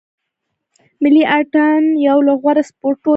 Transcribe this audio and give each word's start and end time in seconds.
ملي 1.03 1.23
اټن 1.37 1.83
یو 2.07 2.17
له 2.27 2.33
غوره 2.41 2.63
سپورټو 2.69 3.07
دی. 3.09 3.09